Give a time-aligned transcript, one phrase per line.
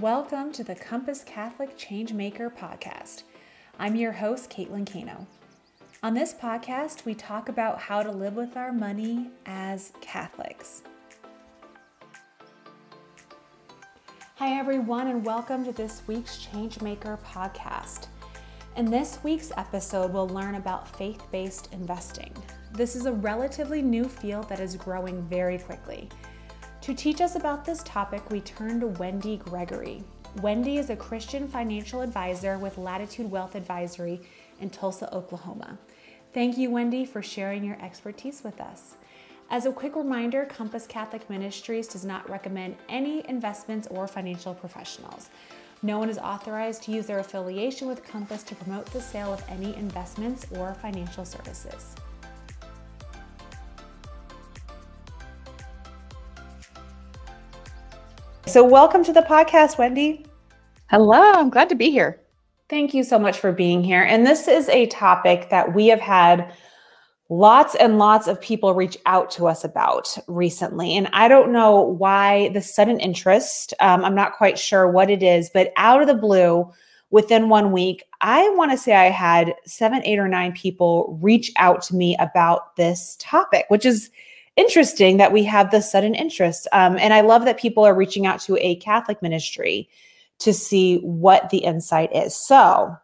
[0.00, 3.22] Welcome to the Compass Catholic Changemaker podcast.
[3.78, 5.28] I'm your host, Caitlin Kano.
[6.02, 10.82] On this podcast, we talk about how to live with our money as Catholics.
[14.34, 18.08] Hi, everyone, and welcome to this week's Changemaker podcast.
[18.76, 22.34] In this week's episode, we'll learn about faith based investing.
[22.72, 26.08] This is a relatively new field that is growing very quickly.
[26.84, 30.04] To teach us about this topic, we turn to Wendy Gregory.
[30.42, 34.20] Wendy is a Christian financial advisor with Latitude Wealth Advisory
[34.60, 35.78] in Tulsa, Oklahoma.
[36.34, 38.96] Thank you, Wendy, for sharing your expertise with us.
[39.48, 45.30] As a quick reminder, Compass Catholic Ministries does not recommend any investments or financial professionals.
[45.80, 49.42] No one is authorized to use their affiliation with Compass to promote the sale of
[49.48, 51.94] any investments or financial services.
[58.46, 60.26] So, welcome to the podcast, Wendy.
[60.90, 62.20] Hello, I'm glad to be here.
[62.68, 64.02] Thank you so much for being here.
[64.02, 66.52] And this is a topic that we have had
[67.30, 70.94] lots and lots of people reach out to us about recently.
[70.94, 73.72] And I don't know why the sudden interest.
[73.80, 76.70] Um, I'm not quite sure what it is, but out of the blue,
[77.10, 81.50] within one week, I want to say I had seven, eight, or nine people reach
[81.56, 84.10] out to me about this topic, which is
[84.56, 86.68] interesting that we have this sudden interest.
[86.72, 89.88] Um, and I love that people are reaching out to a Catholic ministry
[90.40, 92.36] to see what the insight is.
[92.36, 92.96] So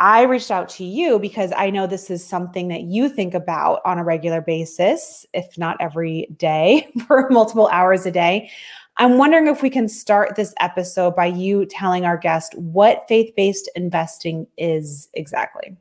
[0.00, 3.80] I reached out to you because I know this is something that you think about
[3.84, 8.50] on a regular basis, if not every day, for multiple hours a day.
[8.98, 13.32] I'm wondering if we can start this episode by you telling our guest what faith
[13.36, 15.76] based investing is exactly.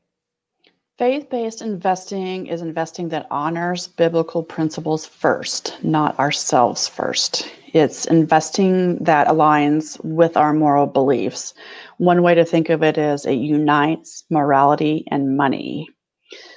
[1.01, 7.51] Faith based investing is investing that honors biblical principles first, not ourselves first.
[7.73, 11.55] It's investing that aligns with our moral beliefs.
[11.97, 15.89] One way to think of it is it unites morality and money.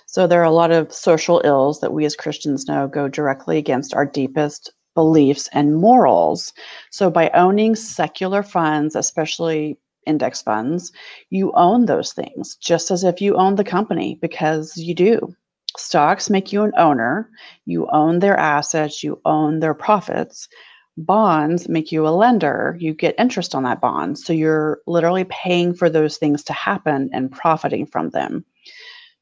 [0.04, 3.56] So there are a lot of social ills that we as Christians know go directly
[3.56, 6.52] against our deepest beliefs and morals.
[6.90, 10.92] So by owning secular funds, especially index funds,
[11.30, 15.34] you own those things just as if you own the company because you do.
[15.76, 17.28] Stocks make you an owner,
[17.66, 20.48] you own their assets, you own their profits.
[20.96, 24.16] Bonds make you a lender, you get interest on that bond.
[24.16, 28.44] So you're literally paying for those things to happen and profiting from them.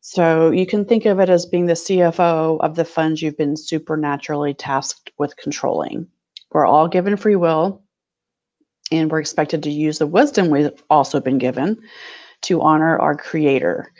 [0.00, 3.56] So you can think of it as being the CFO of the funds you've been
[3.56, 6.08] supernaturally tasked with controlling.
[6.50, 7.81] We're all given free will
[8.92, 11.80] and we're expected to use the wisdom we've also been given
[12.42, 13.92] to honor our creator.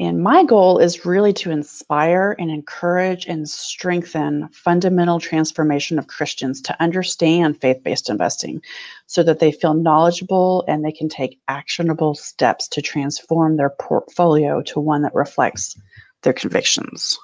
[0.00, 6.62] And my goal is really to inspire and encourage and strengthen fundamental transformation of Christians
[6.62, 8.62] to understand faith based investing
[9.06, 14.62] so that they feel knowledgeable and they can take actionable steps to transform their portfolio
[14.62, 15.78] to one that reflects
[16.22, 17.18] their convictions.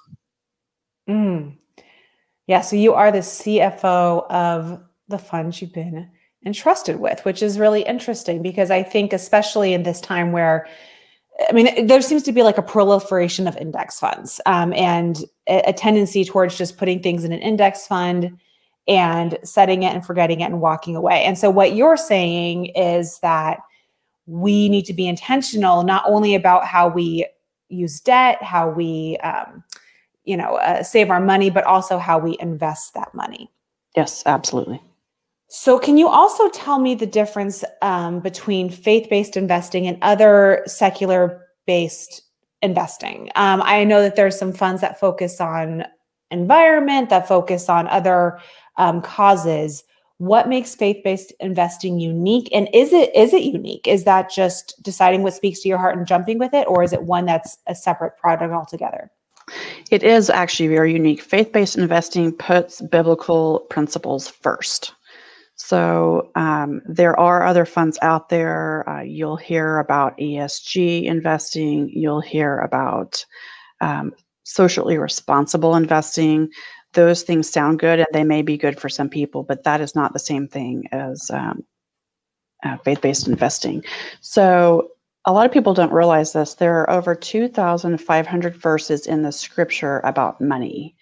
[1.09, 1.57] Mm.
[2.47, 6.11] Yeah, so you are the CFO of the funds you've been
[6.45, 10.67] entrusted with, which is really interesting because I think, especially in this time where,
[11.49, 15.63] I mean, there seems to be like a proliferation of index funds um, and a,
[15.69, 18.39] a tendency towards just putting things in an index fund
[18.89, 21.25] and setting it and forgetting it and walking away.
[21.25, 23.59] And so, what you're saying is that
[24.27, 27.27] we need to be intentional not only about how we
[27.69, 29.63] use debt, how we, um,
[30.25, 33.51] you know, uh, save our money, but also how we invest that money.
[33.97, 34.81] Yes, absolutely.
[35.49, 40.63] So, can you also tell me the difference um, between faith based investing and other
[40.67, 42.23] secular based
[42.63, 43.31] investing?
[43.37, 45.85] Um, I know that there's some funds that focus on
[46.33, 48.41] environment, that focus on other
[48.77, 49.85] um, causes.
[50.19, 52.49] What makes faith based investing unique?
[52.53, 53.87] And is it is it unique?
[53.87, 56.93] Is that just deciding what speaks to your heart and jumping with it, or is
[56.93, 59.13] it one that's a separate product altogether?
[59.93, 61.21] It is actually very unique.
[61.21, 64.96] Faith based investing puts biblical principles first.
[65.57, 68.89] So um, there are other funds out there.
[68.89, 71.91] Uh, you'll hear about ESG investing.
[71.93, 73.25] You'll hear about
[73.81, 74.13] um,
[74.45, 76.49] socially responsible investing.
[76.93, 79.95] Those things sound good and they may be good for some people, but that is
[79.95, 81.65] not the same thing as um,
[82.63, 83.83] uh, faith based investing.
[84.21, 84.91] So
[85.25, 86.55] a lot of people don't realize this.
[86.55, 90.95] There are over 2,500 verses in the scripture about money.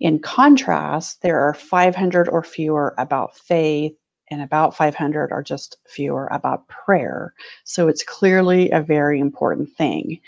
[0.00, 3.94] In contrast, there are 500 or fewer about faith,
[4.30, 7.34] and about 500 are just fewer about prayer.
[7.64, 10.18] So it's clearly a very important thing.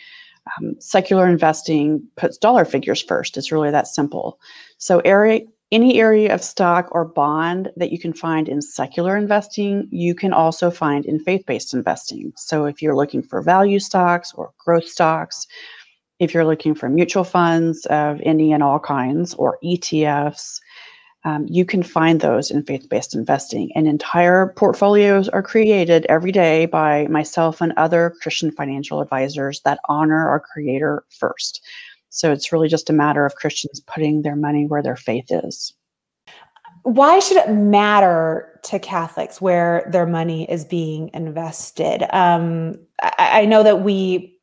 [0.58, 3.36] Um, secular investing puts dollar figures first.
[3.36, 4.38] It's really that simple.
[4.78, 5.40] So area,
[5.72, 10.32] any area of stock or bond that you can find in secular investing, you can
[10.32, 12.32] also find in faith based investing.
[12.36, 15.46] So, if you're looking for value stocks or growth stocks,
[16.18, 20.60] if you're looking for mutual funds of any and all kinds or ETFs,
[21.24, 23.70] um, you can find those in faith based investing.
[23.74, 29.80] And entire portfolios are created every day by myself and other Christian financial advisors that
[29.88, 31.62] honor our creator first.
[32.10, 35.74] So it's really just a matter of Christians putting their money where their faith is.
[36.84, 42.04] Why should it matter to Catholics where their money is being invested?
[42.16, 44.35] Um, I, I, know that we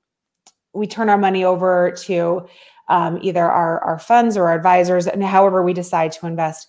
[0.73, 2.47] we turn our money over to
[2.89, 6.67] um, either our, our funds or our advisors, and however we decide to invest.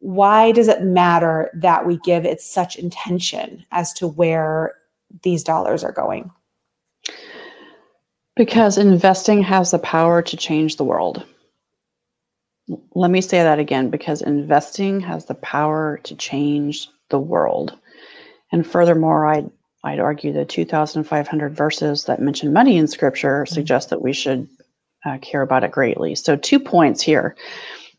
[0.00, 4.74] Why does it matter that we give it such intention as to where
[5.22, 6.30] these dollars are going?
[8.36, 11.24] Because investing has the power to change the world.
[12.94, 17.76] Let me say that again because investing has the power to change the world.
[18.52, 19.50] And furthermore, I'd,
[19.88, 23.54] I'd argue the 2,500 verses that mention money in scripture mm-hmm.
[23.54, 24.46] suggest that we should
[25.06, 26.14] uh, care about it greatly.
[26.14, 27.34] So, two points here.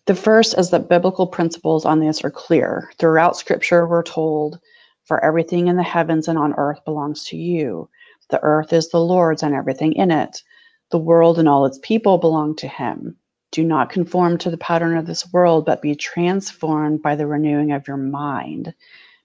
[0.05, 2.91] The first is that biblical principles on this are clear.
[2.99, 4.59] Throughout scripture, we're told,
[5.05, 7.89] For everything in the heavens and on earth belongs to you.
[8.29, 10.43] The earth is the Lord's and everything in it.
[10.91, 13.17] The world and all its people belong to him.
[13.51, 17.71] Do not conform to the pattern of this world, but be transformed by the renewing
[17.71, 18.75] of your mind.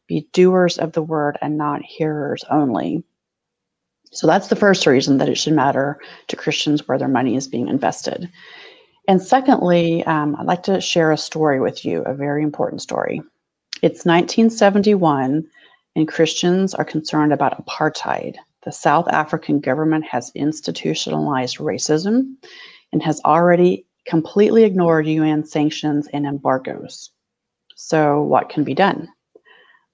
[0.06, 3.02] Be doers of the word and not hearers only.
[4.12, 5.98] So that's the first reason that it should matter
[6.28, 8.30] to Christians where their money is being invested.
[9.08, 13.22] And secondly, um, I'd like to share a story with you, a very important story.
[13.82, 15.46] It's 1971,
[15.96, 22.34] and Christians are concerned about apartheid the South African government has institutionalized racism
[22.92, 27.10] and has already completely ignored UN sanctions and embargoes.
[27.76, 29.08] So, what can be done?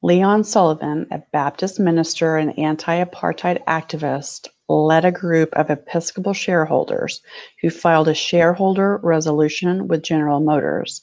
[0.03, 7.21] Leon Sullivan, a Baptist minister and anti apartheid activist, led a group of Episcopal shareholders
[7.61, 11.03] who filed a shareholder resolution with General Motors.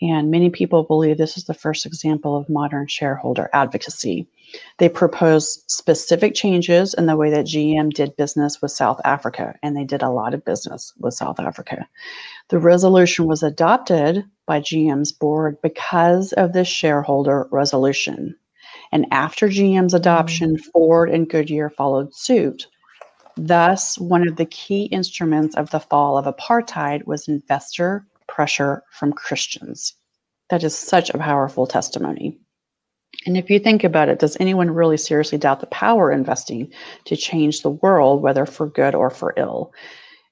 [0.00, 4.26] And many people believe this is the first example of modern shareholder advocacy.
[4.78, 9.76] They proposed specific changes in the way that GM did business with South Africa, and
[9.76, 11.88] they did a lot of business with South Africa.
[12.48, 18.36] The resolution was adopted by GM's board because of this shareholder resolution.
[18.92, 20.64] And after GM's adoption, mm.
[20.72, 22.66] Ford and Goodyear followed suit.
[23.36, 29.12] Thus, one of the key instruments of the fall of apartheid was investor pressure from
[29.12, 29.94] Christians.
[30.50, 32.38] That is such a powerful testimony.
[33.26, 36.72] And if you think about it, does anyone really seriously doubt the power investing
[37.04, 39.72] to change the world, whether for good or for ill?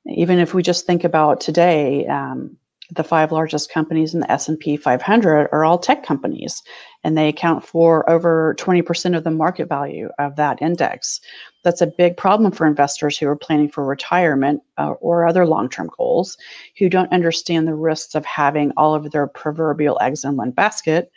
[0.06, 2.56] Even if we just think about today, um,
[2.94, 6.62] the five largest companies in the S&P 500 are all tech companies,
[7.02, 11.20] and they account for over 20% of the market value of that index.
[11.64, 15.90] That's a big problem for investors who are planning for retirement uh, or other long-term
[15.98, 16.36] goals,
[16.78, 21.10] who don't understand the risks of having all of their proverbial eggs in one basket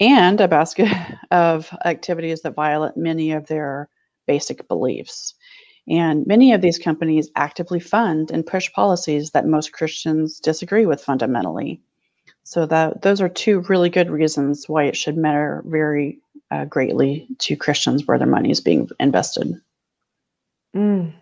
[0.00, 0.88] and a basket
[1.30, 3.88] of activities that violate many of their
[4.26, 5.34] basic beliefs.
[5.88, 11.00] And many of these companies actively fund and push policies that most Christians disagree with
[11.00, 11.80] fundamentally.
[12.42, 16.20] So that those are two really good reasons why it should matter very
[16.50, 19.54] uh, greatly to Christians where their money is being invested.
[20.74, 21.12] Mm.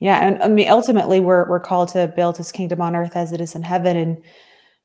[0.00, 3.32] Yeah, and I mean ultimately we're we're called to build His kingdom on earth as
[3.32, 4.22] it is in heaven, and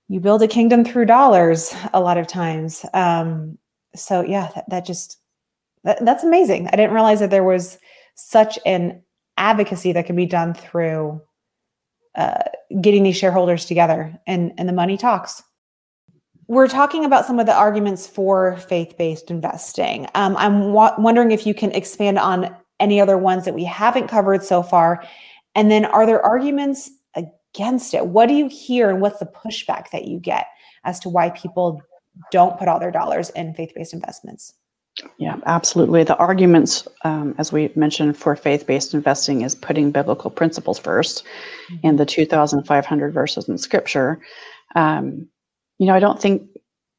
[0.09, 2.85] you build a kingdom through dollars a lot of times.
[2.93, 3.57] Um,
[3.95, 5.17] so yeah, that, that just
[5.83, 6.67] that, that's amazing.
[6.67, 7.77] I didn't realize that there was
[8.15, 9.01] such an
[9.37, 11.21] advocacy that can be done through
[12.15, 12.43] uh,
[12.81, 15.43] getting these shareholders together and and the money talks.
[16.47, 20.07] We're talking about some of the arguments for faith-based investing.
[20.15, 24.07] Um, I'm wa- wondering if you can expand on any other ones that we haven't
[24.07, 25.03] covered so far,
[25.55, 26.89] and then are there arguments
[27.57, 28.07] against it?
[28.07, 30.47] What do you hear and what's the pushback that you get
[30.83, 31.81] as to why people
[32.31, 34.53] don't put all their dollars in faith based investments?
[35.19, 36.03] Yeah, absolutely.
[36.03, 41.23] The arguments, um, as we mentioned, for faith based investing is putting biblical principles 1st
[41.23, 41.87] mm-hmm.
[41.87, 44.19] and the 2,500 verses in scripture.
[44.75, 45.27] Um,
[45.77, 46.49] you know, I don't think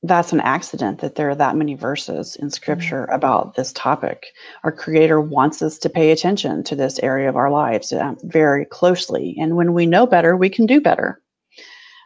[0.02, 3.14] that's an accident that there are that many verses in scripture mm-hmm.
[3.14, 4.26] about this topic.
[4.62, 8.64] Our Creator wants us to pay attention to this area of our lives um, very
[8.64, 9.36] closely.
[9.40, 11.20] And when we know better, we can do better.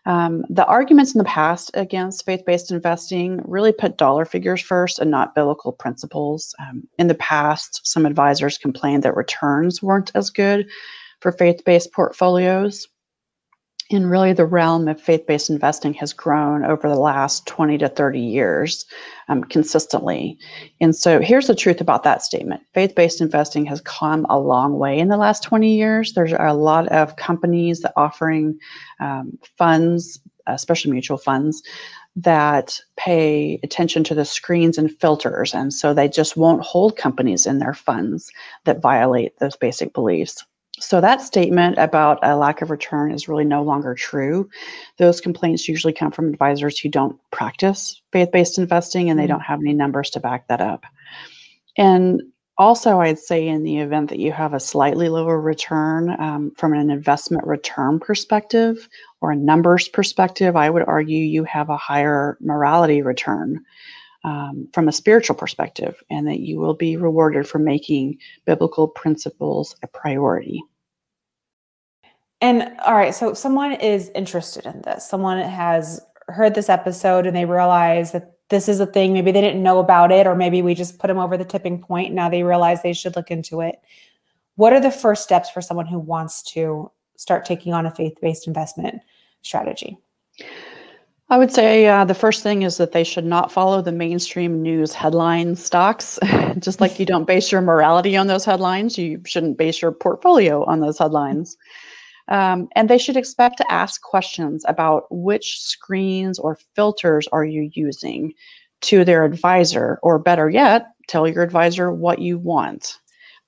[0.05, 4.99] Um, the arguments in the past against faith based investing really put dollar figures first
[4.99, 6.55] and not biblical principles.
[6.59, 10.67] Um, in the past, some advisors complained that returns weren't as good
[11.21, 12.89] for faith based portfolios.
[13.93, 18.21] And really the realm of faith-based investing has grown over the last 20 to 30
[18.21, 18.85] years
[19.29, 20.39] um, consistently.
[20.81, 22.63] And so here's the truth about that statement.
[22.75, 26.13] Faith-based investing has come a long way in the last 20 years.
[26.13, 28.59] There's a lot of companies that offering
[29.01, 31.63] um, funds especially mutual funds
[32.17, 37.47] that pay attention to the screens and filters and so they just won't hold companies
[37.47, 38.31] in their funds
[38.65, 40.45] that violate those basic beliefs
[40.83, 44.51] so that statement about a lack of return is really no longer true.
[44.99, 49.35] Those complaints usually come from advisors who don't practice faith-based investing and they mm-hmm.
[49.35, 50.85] don't have any numbers to back that up.
[51.79, 52.21] And
[52.59, 56.75] also, I'd say in the event that you have a slightly lower return um, from
[56.75, 58.89] an investment return perspective
[59.21, 63.65] or a numbers perspective, I would argue you have a higher morality return
[64.25, 69.77] um, from a spiritual perspective, and that you will be rewarded for making biblical principles
[69.83, 70.63] a priority.
[72.41, 75.09] And all right, so someone is interested in this.
[75.09, 79.13] Someone has heard this episode and they realize that this is a thing.
[79.13, 81.81] Maybe they didn't know about it, or maybe we just put them over the tipping
[81.81, 82.13] point.
[82.13, 83.77] Now they realize they should look into it.
[84.57, 88.19] What are the first steps for someone who wants to start taking on a faith
[88.21, 89.01] based investment
[89.43, 89.97] strategy?
[91.33, 94.61] I would say uh, the first thing is that they should not follow the mainstream
[94.61, 96.19] news headline stocks.
[96.59, 100.63] Just like you don't base your morality on those headlines, you shouldn't base your portfolio
[100.65, 101.57] on those headlines.
[102.29, 107.71] Um, and they should expect to ask questions about which screens or filters are you
[107.73, 108.35] using
[108.83, 112.99] to their advisor, or better yet, tell your advisor what you want.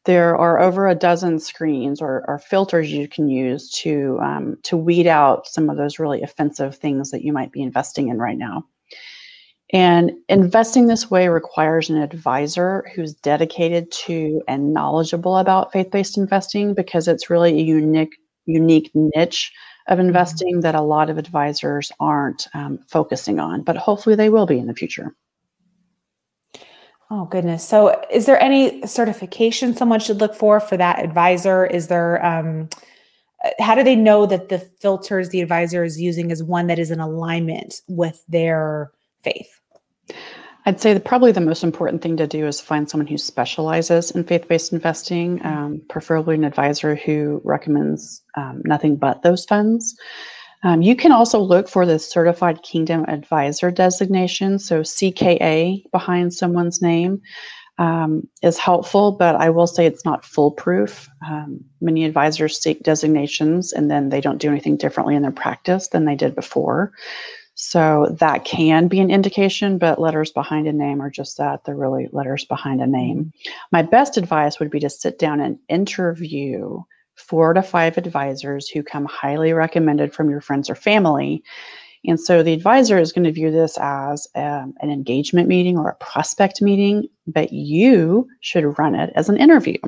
[0.04, 4.76] There are over a dozen screens or, or filters you can use to um, to
[4.76, 8.36] weed out some of those really offensive things that you might be investing in right
[8.36, 8.64] now.
[9.72, 16.18] And investing this way requires an advisor who's dedicated to and knowledgeable about faith based
[16.18, 18.14] investing because it's really a unique
[18.46, 19.52] unique niche
[19.88, 20.08] of mm-hmm.
[20.08, 24.58] investing that a lot of advisors aren't um, focusing on, but hopefully they will be
[24.58, 25.14] in the future.
[27.10, 27.66] Oh goodness!
[27.66, 31.66] So, is there any certification someone should look for for that advisor?
[31.66, 32.24] Is there?
[32.24, 32.68] Um,
[33.58, 36.90] how do they know that the filters the advisor is using is one that is
[36.90, 38.90] in alignment with their
[39.22, 39.60] faith?
[40.66, 44.10] I'd say that probably the most important thing to do is find someone who specializes
[44.12, 45.46] in faith based investing, mm-hmm.
[45.46, 49.94] um, preferably an advisor who recommends um, nothing but those funds.
[50.64, 56.82] Um, you can also look for the Certified Kingdom Advisor designation, so CKA behind someone's
[56.82, 57.20] name.
[57.76, 61.08] Um, is helpful, but I will say it's not foolproof.
[61.28, 65.88] Um, many advisors seek designations and then they don't do anything differently in their practice
[65.88, 66.92] than they did before.
[67.56, 71.64] So that can be an indication, but letters behind a name are just that.
[71.64, 73.32] They're really letters behind a name.
[73.72, 76.80] My best advice would be to sit down and interview
[77.16, 81.42] four to five advisors who come highly recommended from your friends or family.
[82.06, 85.88] And so the advisor is going to view this as um, an engagement meeting or
[85.88, 89.78] a prospect meeting, but you should run it as an interview.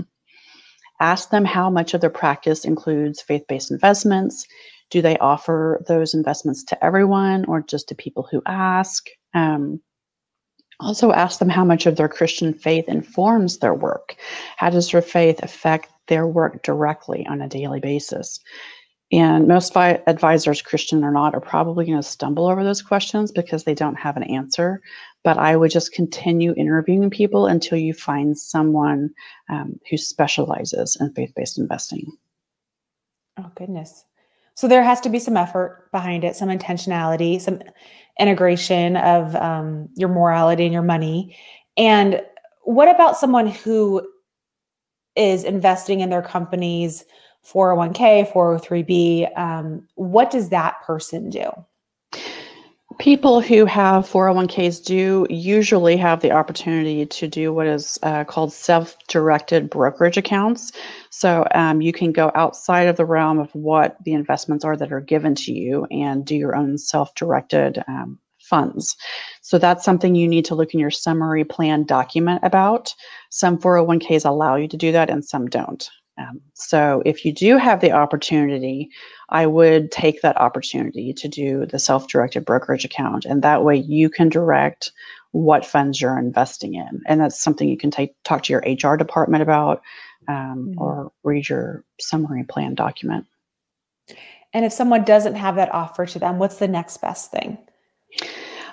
[1.01, 4.47] Ask them how much of their practice includes faith based investments
[4.91, 9.09] do they offer those investments to everyone or just to people who ask?
[9.35, 9.81] Um,
[10.79, 14.15] also, ask them how much of their Christian faith informs their work.
[14.59, 18.41] How does their faith affect their work directly on a daily basis?
[19.13, 23.31] And most vi- advisors, Christian or not, are probably going to stumble over those questions
[23.31, 24.81] because they don't have an answer.
[25.23, 29.11] But I would just continue interviewing people until you find someone
[29.49, 32.11] um, who specializes in faith based investing.
[33.39, 34.05] Oh, goodness.
[34.55, 37.61] So there has to be some effort behind it, some intentionality, some
[38.19, 41.37] integration of um, your morality and your money.
[41.77, 42.23] And
[42.63, 44.09] what about someone who
[45.17, 47.05] is investing in their company's
[47.45, 49.39] 401k, 403b?
[49.39, 51.51] Um, what does that person do?
[52.99, 58.55] People who have 401ks do usually have the opportunity to do what is uh, called
[58.55, 60.73] self directed brokerage accounts.
[61.11, 64.93] So um, you can go outside of the realm of what the investments are that
[64.93, 68.97] are given to you and do your own self directed um, funds.
[69.43, 72.95] So that's something you need to look in your summary plan document about.
[73.31, 75.89] Some 401ks allow you to do that and some don't.
[76.19, 78.89] Um, so if you do have the opportunity,
[79.29, 84.09] I would take that opportunity to do the self-directed brokerage account, and that way you
[84.09, 84.93] can direct
[85.33, 88.97] what funds you're investing in, and that's something you can take talk to your HR
[88.97, 89.83] department about,
[90.29, 90.81] um, mm-hmm.
[90.81, 93.27] or read your summary plan document.
[94.55, 97.59] And if someone doesn't have that offer to them, what's the next best thing?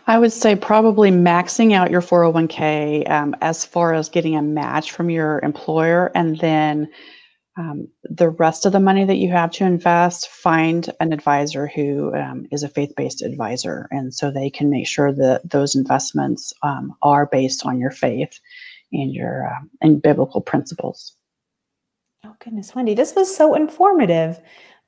[0.08, 4.92] I would say probably maxing out your 401k um, as far as getting a match
[4.92, 6.90] from your employer and then
[7.56, 12.12] Um, the rest of the money that you have to invest, find an advisor who
[12.16, 13.88] um, is a faith based advisor.
[13.92, 18.40] And so they can make sure that those investments um, are based on your faith
[18.92, 21.16] and your uh, and biblical principles.
[22.26, 24.40] Oh, goodness, Wendy, this was so informative.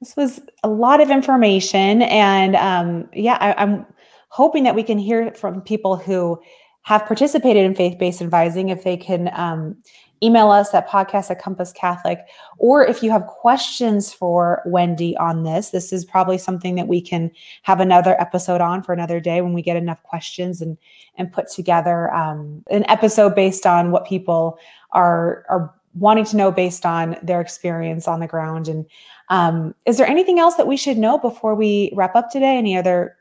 [0.02, 2.02] This was a lot of information.
[2.02, 3.86] And um, yeah, I, I'm
[4.36, 6.38] hoping that we can hear from people who
[6.82, 9.78] have participated in faith based advising if they can um,
[10.22, 12.20] email us at podcast at compass catholic
[12.58, 17.00] or if you have questions for wendy on this this is probably something that we
[17.00, 17.32] can
[17.64, 20.78] have another episode on for another day when we get enough questions and
[21.18, 24.60] and put together um, an episode based on what people
[24.92, 28.68] are are wanting to know based on their experience on the ground.
[28.68, 28.86] And
[29.30, 32.58] um, is there anything else that we should know before we wrap up today?
[32.58, 33.16] Any other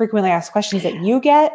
[0.00, 1.52] frequently asked questions that you get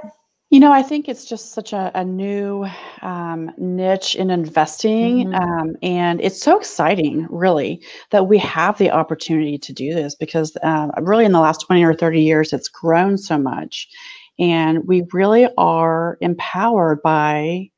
[0.52, 2.68] you know, I think it's just such a, a new
[3.02, 5.26] um, niche in investing.
[5.26, 5.36] Mm-hmm.
[5.36, 10.56] Um, and it's so exciting, really, that we have the opportunity to do this because
[10.62, 13.90] uh, really in the last 20 or 30 years, it's grown so much.
[14.38, 17.72] And we really are empowered by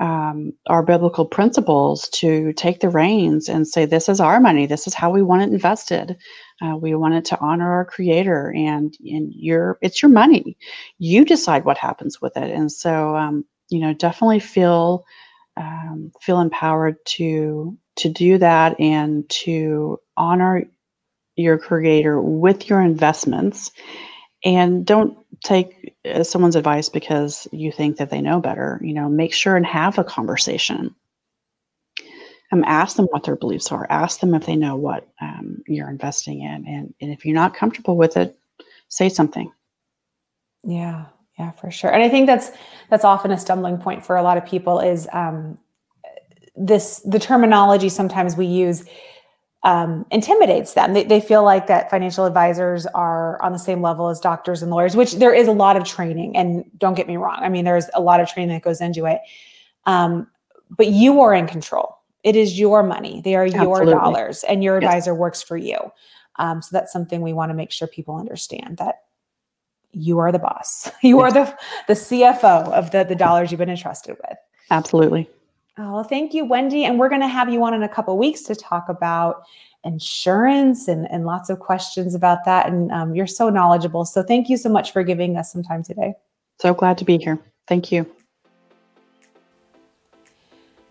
[0.00, 4.66] um, our biblical principles to take the reins and say, this is our money.
[4.66, 6.16] This is how we want it invested.
[6.60, 10.56] Uh, we wanted to honor our creator and, and your, it's your money.
[10.98, 12.50] You decide what happens with it.
[12.50, 15.04] And so, um, you know, definitely feel,
[15.56, 20.64] um, feel empowered to, to do that and to honor
[21.36, 23.70] your creator with your investments
[24.44, 29.08] and don't take uh, someone's advice because you think that they know better you know
[29.08, 30.94] make sure and have a conversation
[32.52, 35.90] um, ask them what their beliefs are ask them if they know what um, you're
[35.90, 38.38] investing in and, and if you're not comfortable with it
[38.88, 39.52] say something
[40.64, 41.06] yeah
[41.38, 42.50] yeah for sure and i think that's
[42.88, 45.58] that's often a stumbling point for a lot of people is um,
[46.56, 48.84] this the terminology sometimes we use
[49.62, 50.94] um, intimidates them.
[50.94, 54.70] They, they feel like that financial advisors are on the same level as doctors and
[54.70, 56.36] lawyers, which there is a lot of training.
[56.36, 59.04] And don't get me wrong, I mean, there's a lot of training that goes into
[59.06, 59.20] it.
[59.84, 60.26] Um,
[60.70, 61.96] but you are in control.
[62.22, 63.20] It is your money.
[63.22, 63.92] They are Absolutely.
[63.92, 65.18] your dollars, and your advisor yes.
[65.18, 65.78] works for you.
[66.36, 69.02] Um, so that's something we want to make sure people understand that
[69.92, 70.90] you are the boss.
[71.02, 71.24] You yes.
[71.24, 74.38] are the the CFO of the the dollars you've been entrusted with.
[74.70, 75.28] Absolutely.
[75.78, 76.84] Oh, well, thank you, Wendy.
[76.84, 79.44] And we're going to have you on in a couple weeks to talk about
[79.84, 82.66] insurance and, and lots of questions about that.
[82.66, 84.04] And um, you're so knowledgeable.
[84.04, 86.12] So thank you so much for giving us some time today.
[86.60, 87.38] So glad to be here.
[87.66, 88.06] Thank you.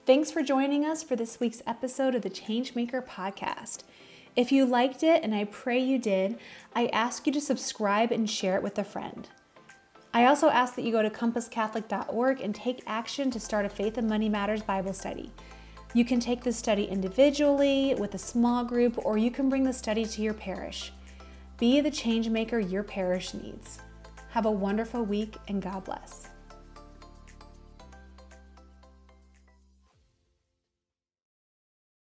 [0.10, 3.84] Thanks for joining us for this week's episode of the Changemaker podcast.
[4.36, 6.40] If you liked it, and I pray you did,
[6.76, 9.30] I ask you to subscribe and share it with a friend.
[10.12, 14.00] I also ask that you go to compasscatholic.org and take action to start a Faith
[14.00, 15.32] and Money Matters Bible study.
[15.94, 19.72] You can take this study individually, with a small group, or you can bring the
[19.72, 20.92] study to your parish.
[21.60, 23.78] Be the change maker your parish needs.
[24.30, 26.30] Have a wonderful week and God bless.